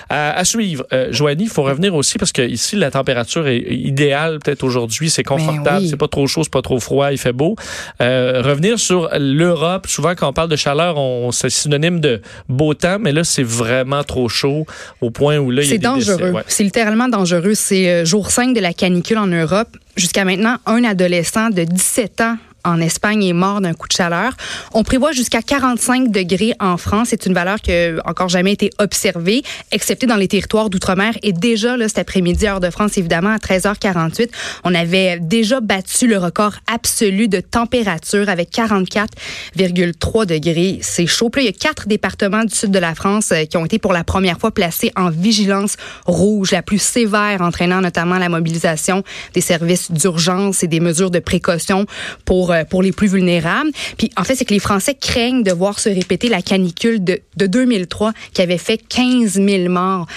À, 0.09 0.43
suivre, 0.43 0.85
Joanie, 1.11 1.43
il 1.43 1.49
faut 1.49 1.63
revenir 1.63 1.95
aussi 1.95 2.17
parce 2.17 2.31
que 2.31 2.41
ici, 2.41 2.75
la 2.75 2.91
température 2.91 3.47
est 3.47 3.59
idéale, 3.59 4.39
peut-être 4.39 4.63
aujourd'hui, 4.63 5.09
c'est 5.09 5.23
confortable, 5.23 5.87
c'est 5.87 5.97
pas 5.97 6.07
trop 6.09 6.27
chaud, 6.27 6.43
c'est 6.43 6.51
pas 6.51 6.61
trop 6.61 6.79
froid, 6.79 7.11
il 7.11 7.17
fait 7.17 7.33
beau. 7.33 7.55
revenir 7.99 8.79
sur 8.79 9.09
l'Europe, 9.17 9.87
souvent 9.87 10.13
quand 10.15 10.27
on 10.27 10.33
parle 10.33 10.49
de 10.49 10.55
chaleur, 10.57 10.97
on, 10.97 11.31
c'est 11.31 11.49
synonyme 11.49 12.01
de 12.01 12.21
beau 12.49 12.73
temps, 12.73 12.97
mais 12.99 13.13
là, 13.13 13.23
c'est 13.23 13.43
vraiment 13.43 14.03
trop 14.03 14.27
chaud 14.27 14.65
au 15.01 15.11
point 15.11 15.37
où 15.37 15.51
là, 15.51 15.61
il 15.61 15.65
y 15.65 15.69
a 15.69 15.73
C'est 15.73 15.77
dangereux. 15.79 16.33
C'est 16.47 16.63
littéralement 16.63 17.07
dangereux. 17.07 17.53
C'est 17.55 17.89
euh, 17.89 18.05
jour 18.05 18.31
5 18.31 18.53
de 18.53 18.59
la 18.59 18.73
canicule 18.73 19.17
en 19.17 19.27
Europe. 19.27 19.69
Jusqu'à 19.95 20.25
maintenant, 20.25 20.57
un 20.65 20.83
adolescent 20.83 21.49
de 21.49 21.63
17 21.63 22.21
ans 22.21 22.37
en 22.63 22.79
Espagne 22.79 23.23
est 23.23 23.33
mort 23.33 23.61
d'un 23.61 23.73
coup 23.73 23.87
de 23.87 23.93
chaleur. 23.93 24.33
On 24.73 24.83
prévoit 24.83 25.11
jusqu'à 25.11 25.41
45 25.41 26.11
degrés 26.11 26.53
en 26.59 26.77
France. 26.77 27.09
C'est 27.11 27.25
une 27.25 27.33
valeur 27.33 27.61
qui 27.61 27.71
a 27.71 27.93
encore 28.05 28.29
jamais 28.29 28.53
été 28.53 28.69
observée, 28.79 29.43
excepté 29.71 30.05
dans 30.05 30.15
les 30.15 30.27
territoires 30.27 30.69
d'outre-mer. 30.69 31.13
Et 31.23 31.33
déjà, 31.33 31.77
là, 31.77 31.87
cet 31.87 31.99
après-midi, 31.99 32.47
heure 32.47 32.59
de 32.59 32.69
France, 32.69 32.97
évidemment, 32.97 33.29
à 33.29 33.37
13h48, 33.37 34.29
on 34.63 34.73
avait 34.73 35.19
déjà 35.19 35.59
battu 35.59 36.07
le 36.07 36.17
record 36.17 36.53
absolu 36.73 37.27
de 37.27 37.39
température 37.39 38.29
avec 38.29 38.51
44,3 38.51 40.25
degrés. 40.25 40.79
C'est 40.81 41.07
chaud. 41.07 41.29
Puis 41.29 41.43
là, 41.43 41.49
il 41.49 41.53
y 41.53 41.55
a 41.55 41.57
quatre 41.57 41.87
départements 41.87 42.43
du 42.43 42.53
sud 42.53 42.71
de 42.71 42.79
la 42.79 42.95
France 42.95 43.31
euh, 43.31 43.45
qui 43.45 43.57
ont 43.57 43.65
été 43.65 43.79
pour 43.79 43.93
la 43.93 44.03
première 44.03 44.39
fois 44.39 44.51
placés 44.51 44.91
en 44.95 45.09
vigilance 45.09 45.75
rouge, 46.05 46.51
la 46.51 46.61
plus 46.61 46.81
sévère, 46.81 47.41
entraînant 47.41 47.81
notamment 47.81 48.17
la 48.17 48.29
mobilisation 48.29 49.03
des 49.33 49.41
services 49.41 49.91
d'urgence 49.91 50.63
et 50.63 50.67
des 50.67 50.79
mesures 50.79 51.11
de 51.11 51.19
précaution 51.19 51.85
pour 52.25 52.52
euh, 52.53 52.63
pour 52.63 52.81
les 52.81 52.91
plus 52.91 53.07
vulnérables. 53.07 53.71
Puis 53.97 54.11
en 54.17 54.23
fait, 54.23 54.35
c'est 54.35 54.45
que 54.45 54.53
les 54.53 54.59
Français 54.59 54.95
craignent 54.95 55.43
de 55.43 55.51
voir 55.51 55.79
se 55.79 55.89
répéter 55.89 56.29
la 56.29 56.41
canicule 56.41 57.03
de, 57.03 57.19
de 57.37 57.47
2003 57.47 58.13
qui 58.33 58.41
avait 58.41 58.57
fait 58.57 58.77
15 58.77 59.33
000 59.33 59.69
morts. 59.69 60.07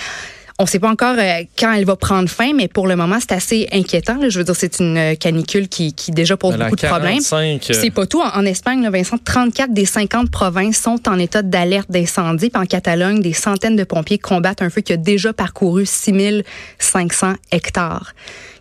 On 0.58 0.62
ne 0.62 0.68
sait 0.68 0.78
pas 0.78 0.88
encore 0.88 1.16
euh, 1.18 1.42
quand 1.58 1.74
elle 1.74 1.84
va 1.84 1.96
prendre 1.96 2.30
fin, 2.30 2.54
mais 2.54 2.66
pour 2.66 2.86
le 2.86 2.96
moment, 2.96 3.18
c'est 3.20 3.32
assez 3.32 3.68
inquiétant. 3.72 4.18
Je 4.26 4.38
veux 4.38 4.44
dire, 4.44 4.56
c'est 4.56 4.78
une 4.80 4.96
euh, 4.96 5.14
canicule 5.14 5.68
qui, 5.68 5.92
qui 5.92 6.12
déjà 6.12 6.38
pose 6.38 6.56
beaucoup 6.56 6.76
de 6.76 6.86
problèmes. 6.86 7.20
C'est 7.20 7.90
pas 7.90 8.06
tout. 8.06 8.22
En, 8.22 8.46
Espagne, 8.46 8.82
là, 8.82 8.88
Vincent, 8.88 9.18
34 9.22 9.74
des 9.74 9.84
50 9.84 10.30
provinces 10.30 10.80
sont 10.80 11.08
en 11.08 11.18
état 11.18 11.42
d'alerte 11.42 11.90
d'incendie. 11.90 12.48
Puis 12.48 12.62
en 12.62 12.64
Catalogne, 12.64 13.20
des 13.20 13.34
centaines 13.34 13.76
de 13.76 13.84
pompiers 13.84 14.18
combattent 14.18 14.62
un 14.62 14.70
feu 14.70 14.80
qui 14.80 14.94
a 14.94 14.96
déjà 14.96 15.34
parcouru 15.34 15.84
6500 15.84 17.34
hectares. 17.52 18.14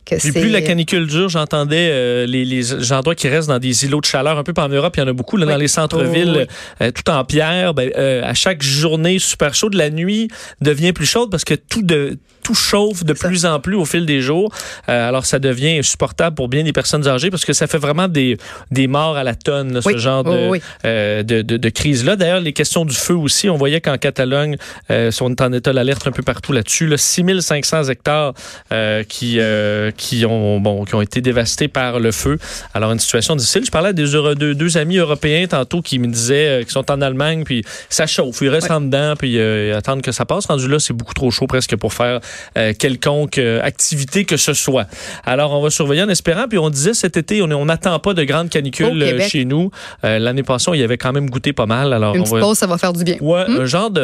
Que 0.06 0.20
c'est. 0.20 0.32
plus 0.32 0.50
la 0.50 0.62
canicule 0.62 1.08
dure, 1.08 1.30
j'entendais 1.30 1.90
euh, 1.92 2.26
les, 2.26 2.46
les 2.46 2.92
endroits 2.94 3.16
qui 3.16 3.28
restent 3.28 3.50
dans 3.50 3.60
des 3.60 3.86
îlots 3.86 4.02
de 4.02 4.06
chaleur, 4.06 4.38
un 4.38 4.44
peu 4.44 4.54
en 4.58 4.70
Europe, 4.70 4.96
il 4.98 5.00
y 5.00 5.04
en 5.04 5.08
a 5.08 5.14
beaucoup, 5.14 5.38
là, 5.38 5.46
Oui. 5.46 5.52
dans 5.54 5.58
les 5.60 5.68
centres-villes, 5.68 6.34
Oh, 6.36 6.40
oui. 6.40 6.86
euh, 6.88 6.92
tout 6.92 7.10
en 7.12 7.24
pierre. 7.26 7.74
Ben, 7.74 7.92
euh, 7.98 8.22
à 8.24 8.34
chaque 8.34 8.62
journée 8.64 9.20
super 9.20 9.54
chaude, 9.54 9.74
la 9.74 9.90
nuit 9.90 10.28
devient 10.62 10.94
plus 10.94 11.06
chaude 11.06 11.30
parce 11.32 11.44
que 11.44 11.56
tout 11.56 11.82
de 11.82 12.18
tout 12.44 12.54
chauffe 12.54 13.04
de 13.04 13.16
ça. 13.16 13.28
plus 13.28 13.44
en 13.48 13.60
plus 13.60 13.74
au 13.76 13.86
fil 13.86 14.06
des 14.06 14.22
jours. 14.22 14.54
Euh, 14.88 15.08
alors, 15.10 15.26
ça 15.26 15.40
devient 15.40 15.80
insupportable 15.80 16.36
pour 16.36 16.48
bien 16.48 16.62
des 16.64 16.74
personnes 16.74 17.08
âgées 17.08 17.32
parce 17.32 17.44
que 17.44 17.54
ça 17.54 17.66
fait 17.66 17.80
vraiment 17.80 18.08
des, 18.08 18.38
des 18.70 18.86
morts 18.86 19.18
à 19.18 19.24
la 19.24 19.34
tonne, 19.34 19.74
là, 19.74 19.80
Oui. 19.84 19.94
ce 19.94 19.98
genre 19.98 20.24
Oh, 20.28 20.30
de, 20.56 20.60
euh, 20.86 21.24
de, 21.24 21.42
de, 21.42 21.58
de 21.58 21.70
crise-là. 21.70 22.16
D'ailleurs, 22.16 22.42
les 22.42 22.54
questions 22.54 22.86
du 22.86 22.94
feu 22.94 23.16
aussi, 23.16 23.50
on 23.50 23.58
voyait 23.58 23.82
qu'en 23.82 23.98
Catalogne, 23.98 24.58
euh, 24.92 25.10
on 25.22 25.32
est 25.32 25.42
en 25.42 25.52
état 25.54 25.74
d'alerte 25.74 26.06
un 26.06 26.12
peu 26.12 26.22
partout 26.22 26.54
là-dessus. 26.54 26.86
Là, 26.86 26.98
6500 26.98 27.86
hectares 27.90 28.34
euh, 28.72 29.02
qui, 29.02 29.38
euh, 29.40 29.90
qui, 29.98 30.26
ont, 30.26 30.60
bon, 30.60 30.84
qui 30.86 30.96
ont 30.96 31.02
été 31.02 31.22
dévastés 31.22 31.68
par 31.68 32.00
le 32.00 32.12
feu. 32.12 32.38
Alors, 32.74 32.92
une 32.92 33.00
situation 33.00 33.36
difficile. 33.36 33.64
Je 33.66 33.72
parlais 33.72 33.90
à 33.90 33.94
des 33.94 34.06
deux, 34.36 34.56
deux 34.56 34.78
amis 34.78 34.98
européens 34.98 35.48
tantôt 35.48 35.82
qui 35.82 36.00
me 36.00 36.08
disaient 36.08 36.48
euh, 36.48 36.64
qu'ils 36.64 36.72
sont 36.72 36.90
en 36.92 37.02
Allemagne, 37.02 37.44
puis 37.44 37.64
ça 37.90 38.08
chauffe. 38.08 38.40
Ils 38.42 38.50
restent 38.50 38.70
Ouais. 38.70 38.76
en 38.76 38.82
dedans, 38.82 39.14
puis 39.18 39.38
euh, 39.38 39.78
attendent 39.78 40.02
que 40.02 40.12
ça 40.12 40.26
passe. 40.26 40.46
Rendu 40.48 40.68
là, 40.68 40.80
c'est 40.80 40.94
beaucoup 40.94 41.14
trop 41.14 41.30
chaud 41.32 41.48
presque 41.48 41.76
pour 41.76 41.94
faire 41.94 42.20
euh, 42.58 42.74
quelconque 42.78 43.38
euh, 43.38 43.62
activité 43.62 44.26
que 44.26 44.38
ce 44.38 44.54
soit. 44.54 44.88
Alors, 45.26 45.52
on 45.54 45.62
va 45.62 45.70
surveiller 45.70 46.04
en 46.04 46.10
espérant. 46.10 46.48
Puis 46.48 46.58
on 46.58 46.70
disait 46.70 46.94
cet 46.94 47.18
été, 47.18 47.42
on 47.42 47.66
n'attend 47.66 48.00
pas 48.00 48.14
de 48.14 48.24
grandes 48.24 48.50
canicules 48.50 49.22
chez 49.28 49.46
nous. 49.46 49.72
Euh, 50.04 50.20
L'année 50.20 50.44
passée, 50.44 50.70
on 50.70 50.74
y 50.74 50.84
avait 50.84 50.98
quand 50.98 51.14
même 51.14 51.30
goûté 51.30 51.54
pas 51.54 51.66
mal. 51.66 51.94
Alors, 51.94 52.16
Une 52.16 52.22
on 52.22 52.24
petite 52.24 52.36
va... 52.38 52.42
pause, 52.42 52.58
ça 52.58 52.68
va 52.68 52.78
faire 52.78 52.94
du 52.94 53.04
bien. 53.04 53.18
Ouais, 53.22 53.46
un 53.48 53.66
genre 53.66 53.90
de 53.92 54.02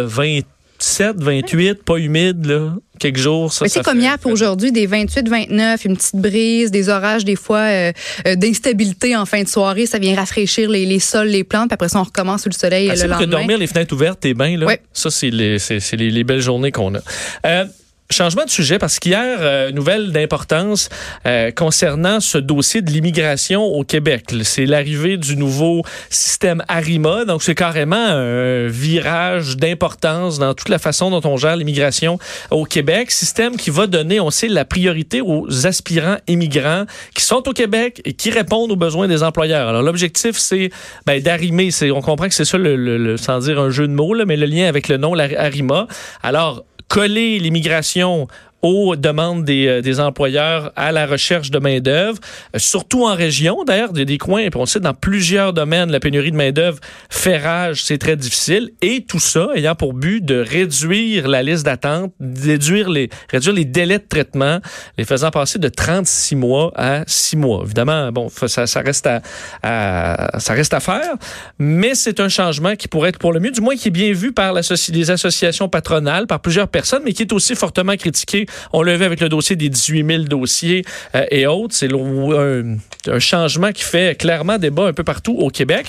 27, 0.81 1.17
28, 1.21 1.83
pas 1.83 1.97
humide, 1.97 2.45
là. 2.45 2.73
Quelques 3.00 3.17
jours, 3.17 3.51
ça, 3.53 3.67
c'est 3.67 3.83
comme 3.83 4.00
hier 4.00 4.17
pour 4.19 4.31
aujourd'hui, 4.31 4.71
des 4.71 4.85
28, 4.85 5.27
29, 5.29 5.85
une 5.85 5.95
petite 5.97 6.15
brise, 6.15 6.71
des 6.71 6.89
orages, 6.89 7.23
des 7.25 7.35
fois 7.35 7.59
euh, 7.59 7.91
euh, 8.27 8.35
d'instabilité 8.35 9.15
en 9.15 9.25
fin 9.25 9.43
de 9.43 9.47
soirée. 9.47 9.85
Ça 9.85 9.97
vient 10.00 10.15
rafraîchir 10.15 10.69
les, 10.69 10.85
les 10.85 11.00
sols, 11.00 11.27
les 11.27 11.43
plantes. 11.43 11.69
Puis 11.69 11.73
après 11.75 11.89
ça, 11.89 12.00
on 12.00 12.03
recommence 12.03 12.43
sous 12.43 12.50
le 12.50 12.53
soleil 12.55 12.88
Ah, 12.89 12.93
le 12.93 13.00
c'est 13.00 13.07
vrai 13.07 13.17
que 13.17 13.21
lendemain. 13.23 13.38
dormir 13.39 13.57
les 13.57 13.67
fenêtres 13.67 13.93
ouvertes, 13.93 14.19
t'es 14.21 14.33
bien, 14.33 14.57
là. 14.57 14.65
Ouais. 14.67 14.81
Ça, 14.93 15.09
c'est 15.09 15.29
les, 15.29 15.57
les, 15.93 16.11
les 16.11 16.23
belles 16.23 16.41
journées 16.41 16.71
qu'on 16.71 16.93
a. 16.95 17.00
Euh, 17.45 17.65
Changement 18.12 18.44
de 18.46 18.50
sujet 18.50 18.77
parce 18.77 19.00
qu'hier, 19.00 19.38
euh, 19.39 19.72
nouvelle 19.72 20.12
d'importance 20.12 20.89
euh, 21.25 21.50
concernant 21.51 22.20
ce 22.20 22.38
dossier 22.38 22.82
de 22.82 22.91
l'immigration 22.91 23.63
au 23.63 23.84
Québec. 23.84 24.25
C'est 24.44 24.65
l'arrivée 24.65 25.18
du 25.18 25.38
nouveau 25.38 25.84
système 26.10 26.63
Arima. 26.68 27.25
Donc, 27.25 27.41
c'est 27.41 27.56
carrément 27.56 27.96
un 27.96 28.68
virage 28.68 29.56
d'importance 29.58 30.39
dans 30.39 30.53
toute 30.53 30.70
la 30.70 30.77
façon 30.77 31.10
dont 31.10 31.22
on 31.27 31.38
gère 31.38 31.56
l'immigration 31.56 32.20
au 32.51 32.65
Québec. 32.65 33.12
Système 33.12 33.56
qui 33.56 33.70
va 33.70 33.88
donner, 33.88 34.20
on 34.20 34.30
sait, 34.30 34.50
la 34.50 34.65
priorité 34.65 35.22
aux 35.22 35.65
aspirants 35.65 36.18
immigrants 36.27 36.84
qui 37.15 37.24
sont 37.24 37.48
au 37.48 37.53
Québec 37.53 38.01
et 38.06 38.13
qui 38.13 38.30
répondent 38.30 38.72
aux 38.72 38.75
besoins 38.75 39.08
des 39.08 39.24
employeurs. 39.24 39.70
Alors, 39.70 39.84
l'objectif, 39.84 40.38
c'est 40.38 40.70
ben, 41.06 41.22
d'arrimer. 41.22 41.70
On 41.94 42.01
comprend 42.01 42.27
que 42.27 42.34
c'est 42.34 42.46
ça, 42.46 42.58
le, 42.58 42.75
le- 42.75 42.98
le- 42.98 43.18
sans 43.18 43.39
dire 43.39 43.60
un 43.60 43.70
jeu 43.70 43.88
de 43.88 43.94
mots, 43.94 44.13
là, 44.13 44.25
mais 44.25 44.36
le 44.36 44.46
lien 44.46 44.68
avec 44.68 44.89
le 44.89 44.98
nom, 44.98 45.13
Arima. 45.18 45.88
Alors, 46.24 46.65
coller 46.91 47.39
l'immigration 47.39 48.27
aux 48.62 48.96
demandes 48.96 49.44
des, 49.44 49.68
euh, 49.68 49.82
des 49.82 50.00
employeurs 50.00 50.72
à 50.75 50.91
la 50.91 51.06
recherche 51.06 51.51
de 51.51 51.60
main-d'œuvre, 51.60 52.20
euh, 52.56 52.60
surtout 52.60 53.06
en 53.06 53.15
région. 53.15 53.63
D'ailleurs, 53.65 53.89
a 53.89 54.06
des 54.06 54.18
coins, 54.18 54.48
on 54.56 54.60
le 54.62 54.65
sait, 54.65 54.80
dans 54.80 54.94
plusieurs 54.94 55.53
domaines, 55.53 55.91
la 55.91 56.00
pénurie 56.00 56.32
de 56.32 56.36
main-d'œuvre 56.36 56.80
fait 57.10 57.38
rage, 57.38 57.84
c'est 57.84 57.98
très 57.98 58.15
difficile. 58.15 58.72
Et 58.82 59.03
tout 59.08 59.20
ça 59.20 59.50
ayant 59.56 59.75
pour 59.75 59.94
but 59.94 60.24
de 60.24 60.36
réduire 60.38 61.27
la 61.27 61.44
liste 61.44 61.65
d'attente, 61.65 62.13
réduire 62.44 62.89
les, 62.89 63.10
réduire 63.32 63.53
les 63.53 63.65
délais 63.65 64.00
de 64.00 64.06
traitement, 64.08 64.60
les 64.98 65.06
faisant 65.06 65.32
passer 65.32 65.60
de 65.60 65.68
36 65.70 66.36
mois 66.36 66.72
à 66.75 67.03
6 67.08 67.38
mois. 67.38 67.62
Évidemment, 67.65 68.12
bon, 68.12 68.30
ça, 68.30 68.68
ça, 68.68 68.82
reste 68.82 69.08
à, 69.08 69.22
à- 69.63 70.39
ça 70.39 70.53
reste 70.53 70.74
à 70.74 70.80
faire, 70.80 71.15
mais 71.60 71.96
c'est 71.96 72.20
un 72.20 72.30
changement 72.30 72.75
qui 72.75 72.88
pourrait 72.88 73.10
être 73.10 73.20
pour 73.20 73.34
le 73.34 73.39
mieux, 73.39 73.51
du 73.51 73.62
moins 73.62 73.75
qui 73.75 73.88
est 73.88 73.91
bien 73.91 74.13
vu 74.13 74.32
par 74.32 74.53
les 74.53 75.12
associations 75.12 75.70
patronales, 75.70 76.27
par 76.27 76.39
plusieurs 76.39 76.68
personnes, 76.68 77.01
mais 77.06 77.13
qui 77.13 77.24
est 77.24 77.34
aussi 77.34 77.56
fortement 77.56 77.96
critiqué. 77.96 78.46
On 78.74 78.84
l'a 78.84 78.98
vu 78.98 79.03
avec 79.03 79.20
le 79.20 79.29
dossier 79.29 79.55
des 79.55 79.70
18 79.70 80.05
000 80.05 80.24
dossiers 80.24 80.84
euh, 81.15 81.25
et 81.31 81.48
autres. 81.48 81.74
C'est 81.74 81.89
un 81.91 83.20
changement 83.20 83.72
qui 83.72 83.84
fait 83.84 84.17
clairement 84.17 84.58
débat 84.58 84.88
un 84.88 84.93
peu 84.93 85.03
partout 85.03 85.36
au 85.38 85.50
Québec. 85.50 85.88